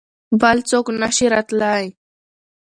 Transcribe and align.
بل 0.41 0.57
څوک 0.69 0.85
نه 1.01 1.09
شي 1.15 1.25
راتلای. 1.33 1.85